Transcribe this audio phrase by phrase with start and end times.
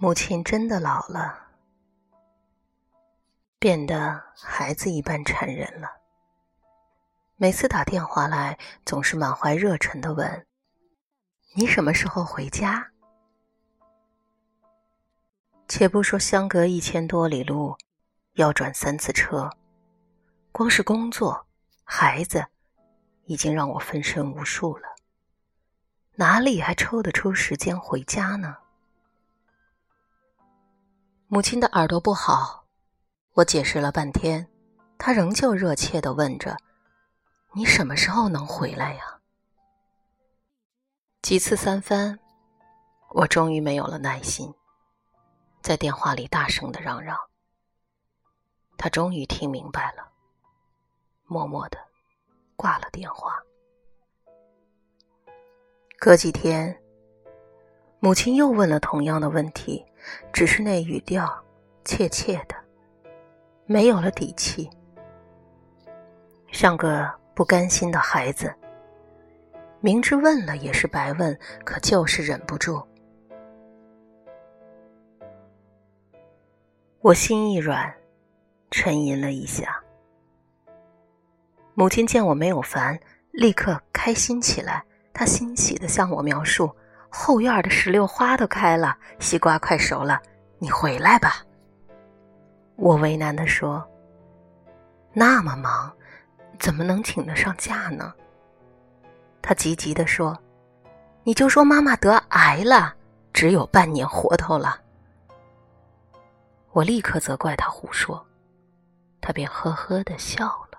[0.00, 1.48] 母亲真的老了，
[3.58, 5.90] 变得孩子一般缠人了。
[7.34, 10.46] 每次打电话来，总是满怀热忱的问
[11.54, 12.92] ：“你什么时候回家？”
[15.66, 17.76] 且不说相隔一千多里路，
[18.34, 19.50] 要转三次车，
[20.52, 21.44] 光是工作、
[21.82, 22.46] 孩子，
[23.24, 24.86] 已经让我分身无术了，
[26.14, 28.58] 哪里还抽得出时间回家呢？
[31.30, 32.64] 母亲的耳朵不好，
[33.34, 34.48] 我解释了半天，
[34.96, 36.56] 她仍旧热切的问着
[37.52, 39.20] ：“你什么时候能回来呀？”
[41.20, 42.18] 几次三番，
[43.10, 44.50] 我终于没有了耐心，
[45.60, 47.14] 在电话里大声的嚷嚷。
[48.78, 50.10] 她终于听明白了，
[51.26, 51.76] 默默的
[52.56, 53.38] 挂了电话。
[55.98, 56.74] 隔几天，
[58.00, 59.84] 母亲又问了同样的问题。
[60.32, 61.28] 只是那语调
[61.84, 62.54] 怯怯的，
[63.66, 64.68] 没有了底气，
[66.52, 68.54] 像个不甘心的孩子。
[69.80, 72.82] 明知问了也是白问，可就是忍不住。
[77.00, 77.94] 我心一软，
[78.70, 79.80] 沉吟了一下。
[81.74, 82.98] 母亲见我没有烦，
[83.30, 84.84] 立刻开心起来。
[85.12, 86.70] 她欣喜的向我描述。
[87.10, 90.20] 后院的石榴花都开了，西瓜快熟了，
[90.58, 91.42] 你回来吧。
[92.76, 93.84] 我为难的说
[95.12, 95.92] ：“那么忙，
[96.58, 98.14] 怎么能请得上假呢？”
[99.42, 100.38] 他急急的说
[101.24, 102.94] ：“你就说妈妈得癌了，
[103.32, 104.80] 只有半年活头了。”
[106.72, 108.24] 我立刻责怪他胡说，
[109.20, 110.78] 他便呵呵的笑了。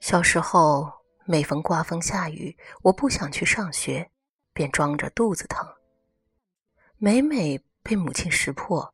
[0.00, 1.01] 小时候。
[1.32, 4.10] 每逢刮风下雨，我不想去上学，
[4.52, 5.66] 便装着肚子疼。
[6.98, 8.92] 每每被母亲识破，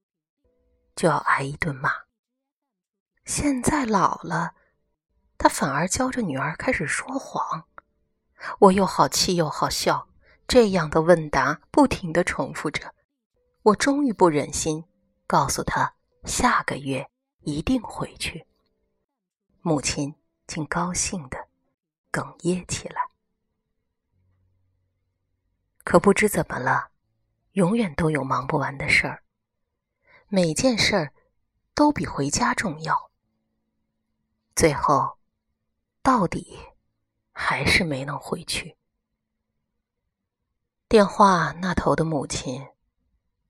[0.95, 1.91] 就要挨一顿骂。
[3.25, 4.55] 现在老了，
[5.37, 7.65] 他反而教着女儿开始说谎，
[8.61, 10.09] 我又好气又好笑。
[10.47, 12.95] 这样的问答不停的重复着，
[13.63, 14.85] 我终于不忍心，
[15.27, 17.11] 告诉他下个月
[17.41, 18.47] 一定回去。
[19.61, 20.15] 母亲
[20.47, 21.48] 竟高兴的。
[22.11, 23.03] 哽咽起来，
[25.85, 26.91] 可不知怎么了，
[27.53, 29.23] 永远都有忙不完的事儿，
[30.29, 31.13] 每件事儿
[31.75, 33.11] 都比回家重要。
[34.57, 35.19] 最后，
[36.03, 36.59] 到底
[37.33, 38.77] 还是没能回去。
[40.89, 42.67] 电话那头的母亲，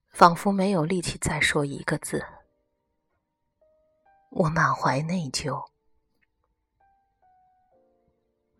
[0.08, 2.26] 仿佛没有力气再说一个字。
[4.30, 5.67] 我满怀内疚。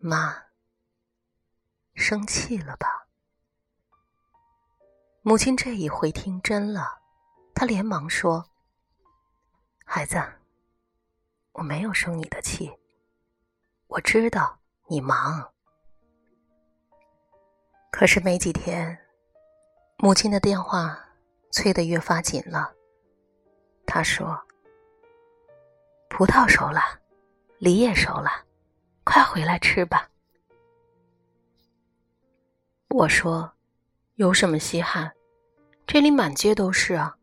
[0.01, 0.45] 妈，
[1.93, 3.07] 生气了吧？
[5.21, 7.01] 母亲这一回听真了，
[7.53, 8.49] 她连忙说
[9.83, 10.15] ：“孩子，
[11.51, 12.71] 我没有生你的气，
[13.87, 15.51] 我知道你忙。”
[17.91, 18.97] 可是没几天，
[19.97, 20.97] 母亲的电话
[21.51, 22.73] 催得越发紧了。
[23.85, 24.41] 她说
[26.07, 27.01] ：“葡萄熟了，
[27.57, 28.31] 梨也熟了。”
[29.11, 30.07] 快回来吃吧！
[32.89, 33.51] 我说，
[34.17, 35.11] 有什么稀罕？
[35.87, 37.17] 这里满街都是啊，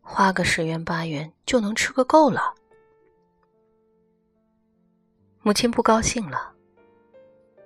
[0.00, 2.54] 花个十元八元就能吃个够了。
[5.42, 6.54] 母亲不高兴了，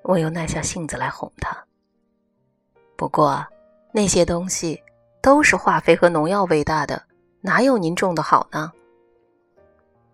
[0.02, 1.56] 我又耐下性子来哄她。
[2.96, 3.46] 不过
[3.93, 4.82] 那些东西
[5.23, 7.00] 都是化肥和农药喂大的，
[7.40, 8.73] 哪有您种的好呢？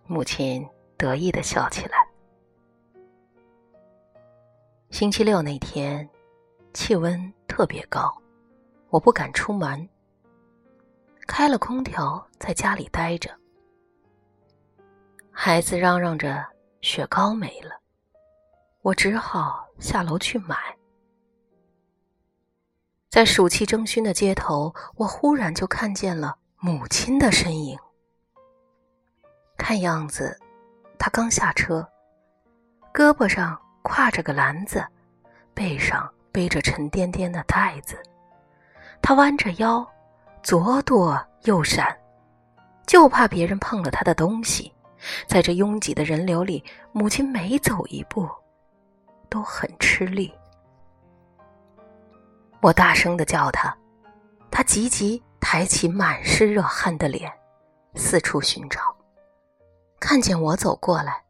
[0.05, 0.63] 母亲
[0.95, 2.06] 得意的笑起来。
[4.89, 6.09] 星期六那天，
[6.73, 8.15] 气温特别高，
[8.89, 9.87] 我不敢出门，
[11.27, 13.29] 开了空调在家里待着。
[15.29, 16.43] 孩子嚷嚷着
[16.81, 17.79] 雪糕没了，
[18.81, 20.57] 我只好下楼去买。
[23.09, 27.77] 在暑气蒸熏的街头，我忽然就看见了母亲的身影。
[29.57, 30.39] 看样子，
[30.97, 31.87] 她刚下车，
[32.93, 33.61] 胳膊上。
[33.87, 34.85] 挎着个篮子，
[35.53, 37.97] 背上背着沉甸甸的袋子，
[39.01, 39.87] 他弯着腰，
[40.43, 41.97] 左躲右闪，
[42.85, 44.71] 就怕别人碰了他的东西。
[45.27, 48.27] 在这拥挤的人流里，母亲每走一步，
[49.29, 50.33] 都很吃力。
[52.61, 53.75] 我大声的叫他，
[54.49, 57.31] 他急急抬起满是热汗的脸，
[57.93, 58.81] 四处寻找，
[59.99, 61.21] 看见我走过来，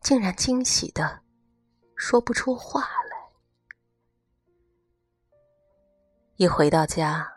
[0.00, 1.18] 竟然惊喜的。
[2.00, 3.28] 说不出话来。
[6.36, 7.30] 一回到家，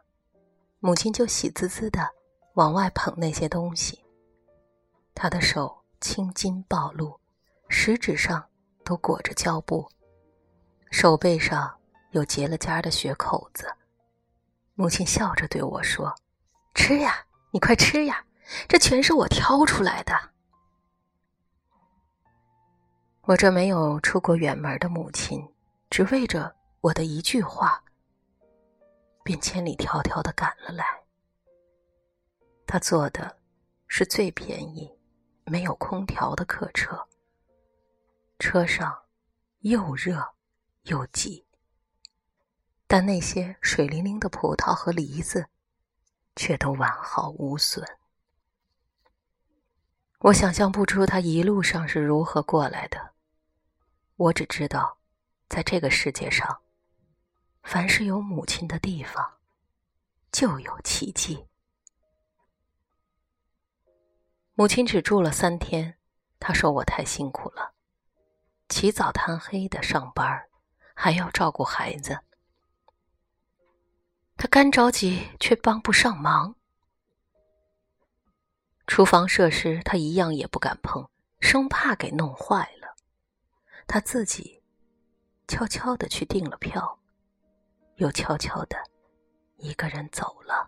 [0.80, 2.10] 母亲就喜滋滋的
[2.54, 4.02] 往外捧那些东西。
[5.14, 7.20] 她的手青筋暴露，
[7.68, 8.48] 食指上
[8.86, 9.86] 都裹着胶布，
[10.90, 11.78] 手背上
[12.12, 13.68] 有结了痂的血口子。
[14.76, 16.16] 母亲笑着对我说
[16.74, 18.26] ：“吃呀，你快吃呀，
[18.70, 20.14] 这全是我挑出来的。”
[23.26, 25.42] 我这没有出过远门的母亲，
[25.90, 27.82] 只为着我的一句话。
[29.24, 30.86] 便千里迢迢的赶了来。
[32.68, 33.38] 他坐的
[33.88, 34.92] 是最便宜、
[35.46, 37.02] 没有空调的客车。
[38.40, 38.94] 车上
[39.60, 40.22] 又热
[40.84, 41.46] 又挤，
[42.88, 45.46] 但那些水灵灵的葡萄和梨子
[46.36, 47.88] 却都完好无损。
[50.20, 53.13] 我想象不出他一路上是如何过来的。
[54.16, 54.98] 我只知道，
[55.50, 56.62] 在这个世界上。
[57.64, 59.38] 凡是有母亲的地方，
[60.32, 61.48] 就有奇迹。
[64.54, 65.98] 母亲只住了三天，
[66.40, 67.74] 她说我太辛苦了，
[68.68, 70.48] 起早贪黑的上班，
[70.94, 72.20] 还要照顾孩子。
[74.36, 76.56] 她干着急，却帮不上忙。
[78.86, 82.83] 厨房设施她一样也不敢碰，生怕给弄坏了。
[83.88, 84.62] 他自己
[85.48, 87.00] 悄悄的去订了票。
[87.98, 88.76] 又悄悄的
[89.58, 90.68] 一个人走了。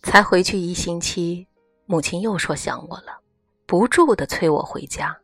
[0.00, 1.48] 才回去一星期，
[1.86, 3.20] 母亲又说想我了，
[3.66, 5.20] 不住的催我回家。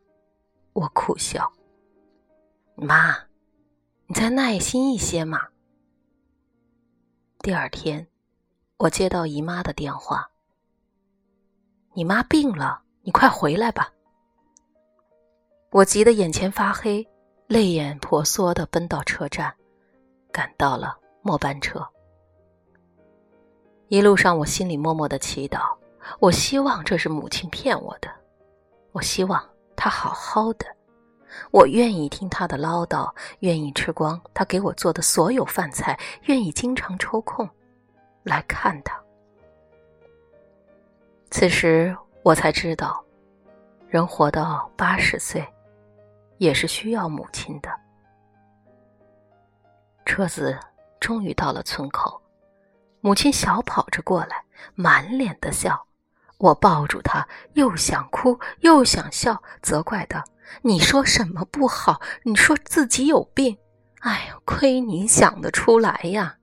[0.73, 1.49] 我苦笑
[2.75, 3.15] ：“妈，
[4.07, 5.47] 你再耐心一些嘛。”
[7.39, 8.05] 第二天，
[8.75, 10.29] 我接到姨妈的电话
[11.95, 13.92] ：“你妈病了，你快回来吧。”
[15.73, 17.05] 我急得眼前发黑。
[17.47, 19.53] 泪眼婆娑的奔到车站，
[20.31, 21.85] 赶到了末班车。
[23.89, 25.75] 一路上，我心里默默的祈祷，
[26.19, 28.09] 我希望这是母亲骗我的，
[28.91, 29.43] 我希望
[29.75, 30.65] 她好好的，
[31.51, 37.47] 我愿意听她的唠叨，愿意吃光她给我做的所有饭菜，愿意经常抽空
[38.23, 38.99] 来看她。
[41.29, 43.03] 此时，我才知道，
[43.89, 45.45] 人活到八十岁。
[46.43, 47.69] 也是需要母亲的。
[50.05, 50.59] 车子
[50.99, 52.21] 终于到了村口，
[52.99, 54.43] 母亲小跑着过来，
[54.75, 55.87] 满脸的笑。
[56.39, 60.21] 我抱住她，又想哭又想笑，责怪道
[60.61, 62.01] ：“你说什么不好？
[62.23, 63.57] 你说自己有病？
[64.01, 66.39] 哎呀，亏你想得出来呀！”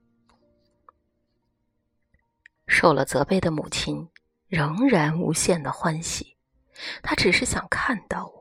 [2.65, 4.09] 受了责备的母亲
[4.47, 6.35] 仍然无限的欢喜，
[7.03, 8.40] 她只是想看到我。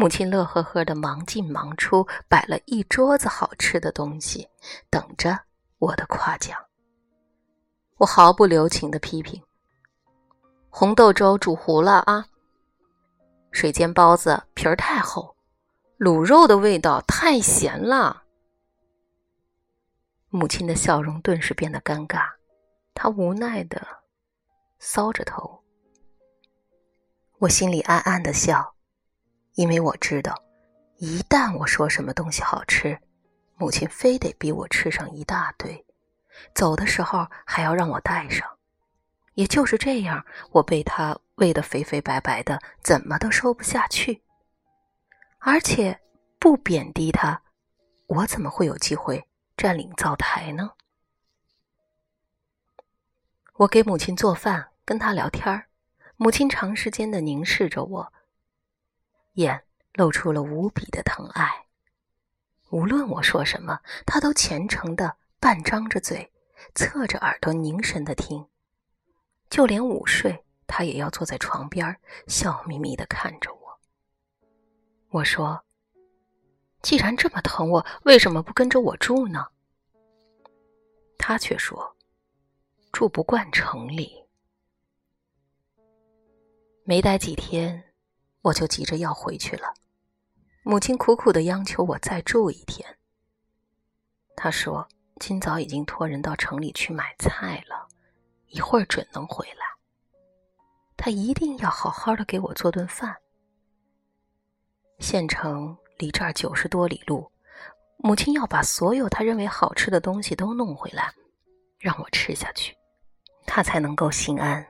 [0.00, 4.48] 母亲乐呵呵的忙进忙出，摆了一桌子好吃的东西，
[4.88, 5.38] 等着
[5.78, 6.58] 我的夸奖。
[7.98, 9.42] 我毫不留情的批评
[10.72, 12.24] ：“红豆粥煮糊了啊！
[13.52, 15.36] 水煎包子皮儿太厚，
[15.98, 18.22] 卤肉的味道太咸了。”
[20.32, 22.22] 母亲的笑容顿时变得尴尬，
[22.94, 23.86] 她无奈的
[24.80, 25.62] 搔着头。
[27.38, 28.74] 我心里暗暗的笑。
[29.60, 30.34] 因为我知道，
[30.96, 32.98] 一旦我说什么东西好吃，
[33.56, 35.84] 母亲非得逼我吃上一大堆，
[36.54, 38.48] 走的时候还要让我带上。
[39.34, 44.22] 也就是这样，我被她喂得肥肥白白的，怎么都瘦不下去。
[45.40, 46.00] 而且
[46.38, 47.42] 不贬低他，
[48.06, 49.22] 我怎么会有机会
[49.58, 50.70] 占领灶台呢？
[53.56, 55.66] 我给母亲做饭，跟她聊天儿
[56.16, 58.12] 母亲长时间的凝视着我。
[59.40, 61.66] 眼露出了无比的疼爱，
[62.68, 66.30] 无论我说什么，他都虔诚的半张着嘴，
[66.74, 68.46] 侧着耳朵凝神的听。
[69.48, 73.80] 就连午睡，他也要坐在床边，笑眯眯的看着我。
[75.08, 75.64] 我说
[76.82, 79.48] ：“既然这么疼我，为什么不跟着我住呢？”
[81.18, 81.96] 他却说
[82.92, 84.24] ：“住不惯城里。”
[86.84, 87.89] 没待几天。
[88.42, 89.74] 我就急着要回去了，
[90.62, 92.96] 母亲苦苦的央求我再住一天。
[94.34, 94.88] 她说
[95.20, 97.86] ：“今早已经托人到城里去买菜了，
[98.46, 99.66] 一会儿准能回来。
[100.96, 103.16] 她一定要好好的给我做顿饭。
[104.98, 107.30] 县城离这儿九十多里路，
[107.98, 111.12] 母亲要把所有她认为好吃的东西都弄回来，
[111.78, 112.74] 让我吃下去，
[113.44, 114.66] 她才能够心安。”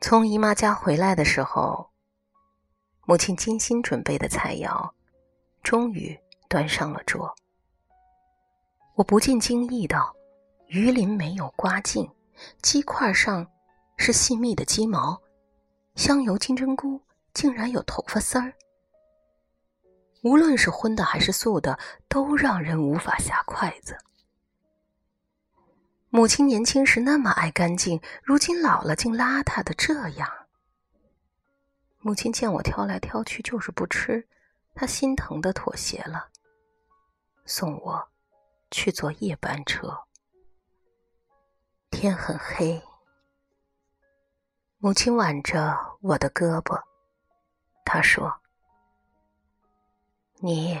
[0.00, 1.90] 从姨妈家回来的时候，
[3.06, 4.90] 母亲精心准备的菜肴，
[5.62, 6.16] 终于
[6.48, 7.34] 端上了桌。
[8.94, 10.14] 我不禁惊异道
[10.68, 12.08] ：“鱼鳞没有刮净，
[12.62, 13.46] 鸡块上
[13.96, 15.20] 是细密的鸡毛，
[15.96, 17.00] 香油金针菇
[17.34, 18.52] 竟然有头发丝儿。
[20.22, 23.96] 无论是荤的还是素的，都让人无法下筷子。”
[26.08, 30.46] 母亲年轻时那么爱干净，如今老了竟邋遢的这样。
[31.98, 34.26] 母亲见我挑来挑去就是不吃，
[34.74, 36.28] 她心疼的妥协了，
[37.44, 38.08] 送我
[38.70, 40.04] 去坐夜班车。
[41.90, 42.80] 天很黑，
[44.78, 46.80] 母亲挽着我的胳膊，
[47.84, 48.40] 她说
[50.38, 50.80] ：“你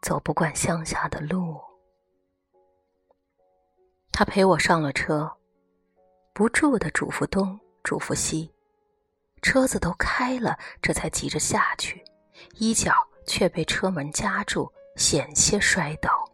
[0.00, 1.60] 走不惯乡下的路。”
[4.16, 5.28] 他陪我上了车，
[6.32, 8.48] 不住的嘱咐东，嘱咐西，
[9.42, 12.00] 车子都开了，这才急着下去，
[12.54, 12.92] 衣角
[13.26, 16.30] 却被车门夹住，险些摔倒。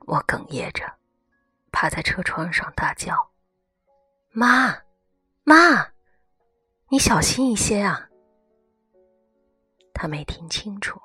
[0.00, 0.82] 我哽咽着，
[1.70, 3.30] 趴在车窗上大叫
[4.34, 4.76] ：“妈，
[5.44, 5.92] 妈，
[6.88, 8.08] 你小心一些啊！”
[9.94, 11.00] 他没听清楚，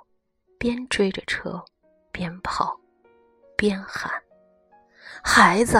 [0.58, 1.64] 边追着车，
[2.12, 2.76] 边跑，
[3.56, 4.12] 边喊。
[5.28, 5.80] 孩子，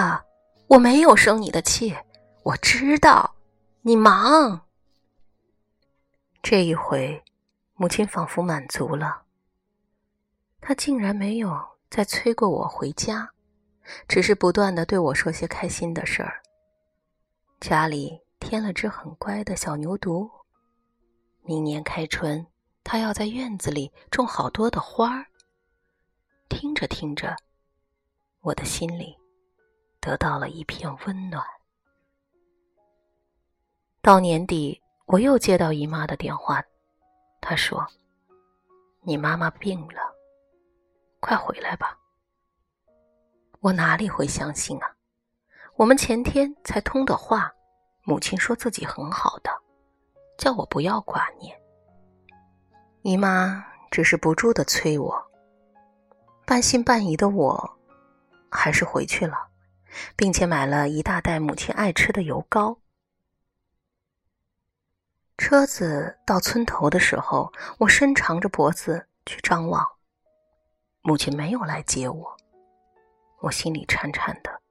[0.66, 1.96] 我没有生你的气，
[2.42, 3.36] 我知道
[3.80, 4.60] 你忙。
[6.42, 7.22] 这一回，
[7.76, 9.22] 母亲仿佛满足了，
[10.60, 13.30] 她竟然没有再催过我回家，
[14.08, 16.42] 只是不断的对我说些开心的事儿。
[17.60, 20.28] 家里添了只很乖的小牛犊，
[21.44, 22.44] 明年开春，
[22.82, 25.24] 他要在院子里种好多的花儿。
[26.48, 27.34] 听着听着，
[28.40, 29.16] 我的心里。
[30.06, 31.44] 得到了一片温暖。
[34.00, 36.62] 到年底，我又接到姨妈的电话，
[37.40, 37.84] 她说
[39.02, 40.14] ：“你妈妈病了，
[41.18, 41.98] 快回来吧。”
[43.58, 44.94] 我哪里会相信啊？
[45.74, 47.52] 我们前天才通的话，
[48.04, 49.50] 母亲说自己很好的，
[50.38, 51.60] 叫我不要挂念。
[53.02, 55.20] 姨妈只是不住的催我，
[56.46, 57.78] 半信半疑的我，
[58.48, 59.48] 还是回去了。
[60.16, 62.78] 并且买了一大袋母亲爱吃的油糕。
[65.38, 69.86] 车子到村头的时候，我伸长着脖子去张望，
[71.02, 72.36] 母亲没有来接我，
[73.40, 74.62] 我心里颤颤的，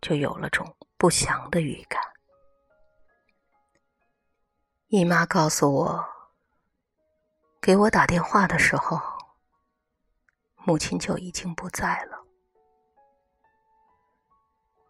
[0.00, 2.00] 就有了种不祥的预感。
[4.88, 6.04] 姨妈告诉我，
[7.60, 9.00] 给我打电话的时候，
[10.64, 12.25] 母亲就已经不在了。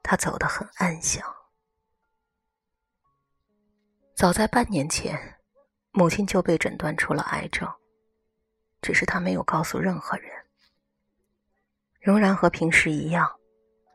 [0.08, 1.34] 他走得很安详。
[4.14, 5.40] 早在半年前，
[5.90, 7.68] 母亲就被诊断出了癌症，
[8.80, 10.30] 只是他没有告诉任何人，
[11.98, 13.40] 仍然和平时一样，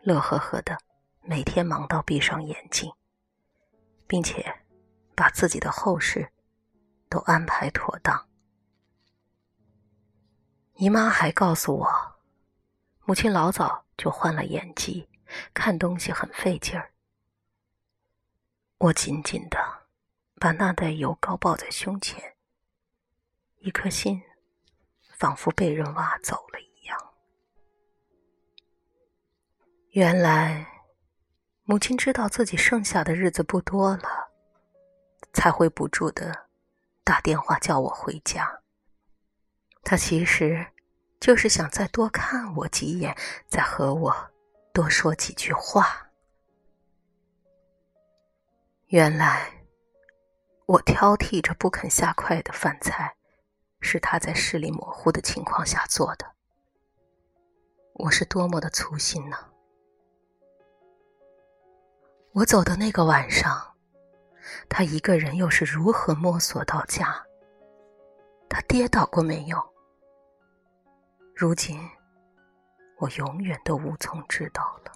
[0.04, 0.78] 乐呵呵的，
[1.22, 2.92] 每天忙到闭上眼睛，
[4.06, 4.66] 并且
[5.16, 6.34] 把自己的后事
[7.08, 8.28] 都安排妥当。
[10.76, 11.90] 姨妈还告诉我，
[13.06, 15.08] 母亲老早就患了眼疾。
[15.54, 16.92] 看东西很费劲儿，
[18.78, 19.58] 我紧紧的
[20.36, 22.36] 把那袋油膏抱在胸前，
[23.60, 24.22] 一颗心
[25.18, 27.14] 仿佛被人挖走了一样。
[29.92, 30.84] 原来，
[31.64, 34.32] 母亲知道自己剩下的日子不多了，
[35.34, 36.50] 才会不住的
[37.04, 38.62] 打电话叫我回家。
[39.84, 40.66] 她其实
[41.20, 43.16] 就是想再多看我几眼，
[43.48, 44.31] 再和我。
[44.74, 46.10] 多说几句话。
[48.88, 49.66] 原来，
[50.66, 53.16] 我挑剔着不肯下筷的饭菜，
[53.82, 56.26] 是他在视力模糊的情况下做的。
[57.96, 59.38] 我是多么的粗心呢！
[62.34, 63.76] 我走的那个晚上，
[64.70, 67.26] 他一个人又是如何摸索到家？
[68.50, 69.62] 他跌倒过没有？
[71.36, 71.78] 如今。
[73.02, 74.92] 我永远都无从知道了。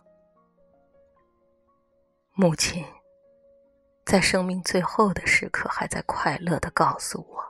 [2.35, 2.85] 母亲
[4.05, 7.43] 在生命最后的时刻，还在快乐的告诉我：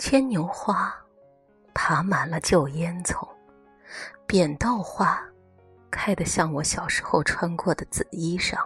[0.00, 0.92] 牵牛花
[1.72, 3.28] 爬满了旧烟囱，
[4.26, 5.24] 扁豆花
[5.88, 8.58] 开得像我小时候穿过的紫衣裳。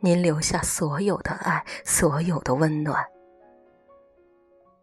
[0.00, 3.02] 您留下所有的爱，所有的温暖，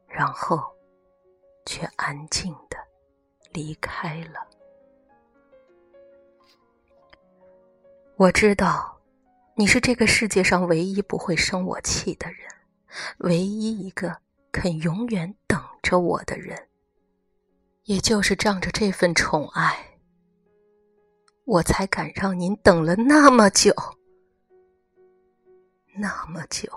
[0.07, 0.59] 然后
[1.67, 2.55] 却安静。
[3.51, 4.47] 离开了，
[8.15, 8.99] 我知道，
[9.55, 12.49] 你是这个世界上唯一不会生我气的人，
[13.19, 14.15] 唯一一个
[14.51, 16.67] 肯永远等着我的人。
[17.85, 19.97] 也就是仗着这份宠爱，
[21.45, 23.73] 我才敢让您等了那么久，
[25.95, 26.69] 那么久。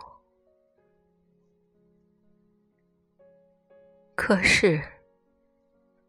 [4.14, 4.82] 可是，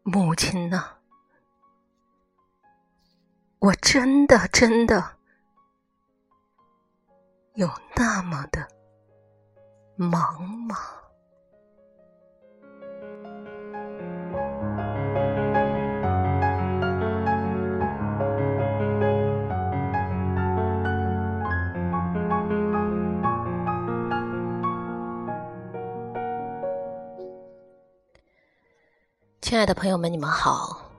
[0.04, 0.84] 母亲呢？
[3.58, 5.16] 我真的真的
[7.54, 8.68] 有那么的
[9.96, 10.76] 忙吗？
[29.44, 30.90] 亲爱的朋友们，你们好。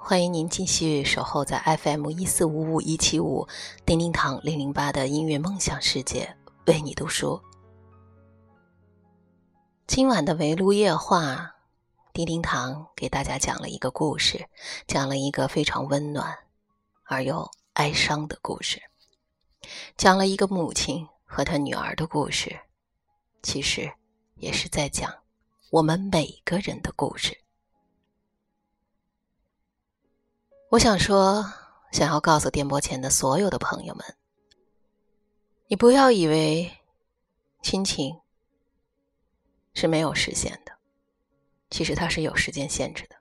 [0.00, 3.48] 欢迎您继续守候在 FM 一四五五一七五
[3.84, 6.36] 叮叮堂零零八的音乐梦想世界，
[6.68, 7.42] 为你读书。
[9.88, 11.56] 今晚的围炉夜话，
[12.12, 14.48] 叮叮堂给大家讲了一个故事，
[14.86, 16.38] 讲了一个非常温暖
[17.02, 18.80] 而又哀伤的故事，
[19.96, 22.60] 讲了一个母亲和她女儿的故事，
[23.42, 23.92] 其实
[24.36, 25.12] 也是在讲
[25.70, 27.36] 我们每个人的故事。
[30.70, 31.50] 我想说，
[31.92, 34.04] 想要告诉电波前的所有的朋友们，
[35.66, 36.70] 你不要以为
[37.62, 38.20] 亲情
[39.72, 40.72] 是没有实现的，
[41.70, 43.16] 其实它是有时间限制的。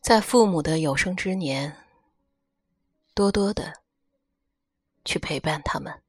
[0.00, 1.76] 在父母的有生之年，
[3.12, 3.82] 多多的
[5.04, 6.02] 去陪伴他们，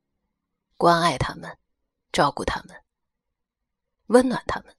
[0.78, 1.58] 关爱他们，
[2.14, 2.82] 照顾他们，
[4.08, 4.74] 温暖他们，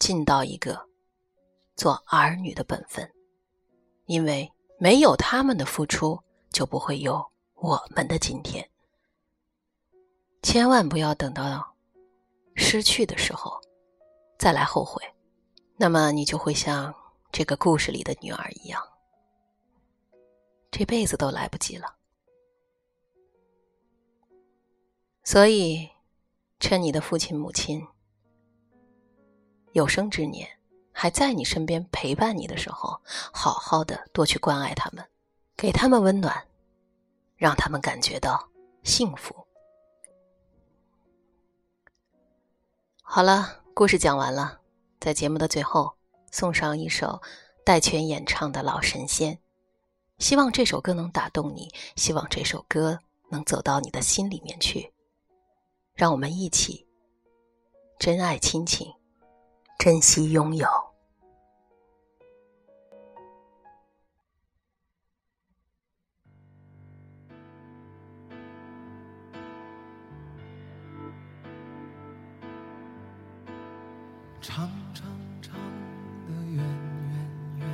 [0.00, 0.91] 尽到一个。
[1.82, 3.12] 做儿女的本分，
[4.06, 6.16] 因为没有他们的付出，
[6.52, 8.70] 就不会有我们的今天。
[10.42, 11.74] 千万不要等到
[12.54, 13.60] 失去的时候
[14.38, 15.02] 再来后悔，
[15.76, 16.94] 那么你就会像
[17.32, 18.80] 这个故事里的女儿一样，
[20.70, 21.96] 这辈子都来不及了。
[25.24, 25.90] 所以，
[26.60, 27.84] 趁你的父亲母亲
[29.72, 30.48] 有生之年。
[31.02, 33.00] 还在你身边陪伴你的时候，
[33.32, 35.04] 好好的多去关爱他们，
[35.56, 36.46] 给他们温暖，
[37.34, 38.48] 让他们感觉到
[38.84, 39.34] 幸福。
[43.02, 44.60] 好了，故事讲完了，
[45.00, 45.92] 在节目的最后
[46.30, 47.20] 送上一首
[47.64, 49.34] 戴荃演唱的《老神仙》，
[50.18, 52.96] 希望这首歌能打动你，希望这首歌
[53.28, 54.94] 能走到你的心里面去，
[55.94, 56.86] 让我们一起
[57.98, 58.94] 珍爱亲情。
[59.80, 60.68] 珍惜拥有。
[74.42, 75.06] 长长
[75.40, 75.54] 长
[76.26, 76.64] 的远远
[77.60, 77.68] 远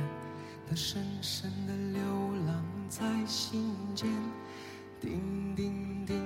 [0.69, 1.99] 的深深的流
[2.45, 4.07] 浪在心间，
[5.01, 6.18] 叮叮叮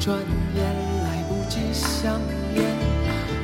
[0.00, 0.18] 转
[0.54, 0.64] 眼
[1.04, 2.18] 来不及想
[2.54, 2.64] 念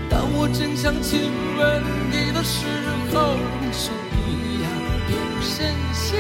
[0.09, 2.65] 当我真想亲吻你的时
[3.13, 4.65] 候你就一
[5.07, 5.53] 定会伸
[5.93, 6.17] 现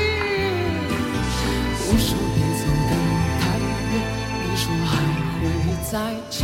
[1.89, 2.93] 我说别走的
[3.41, 3.97] 太远
[4.45, 4.93] 你说还
[5.41, 5.43] 会
[5.91, 6.37] 再见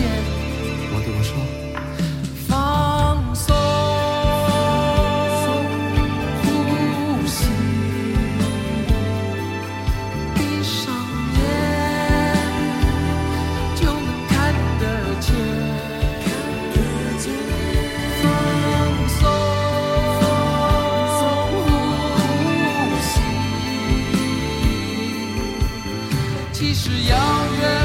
[0.94, 1.36] 我对我说
[26.62, 27.16] 你是遥
[27.60, 27.81] 远。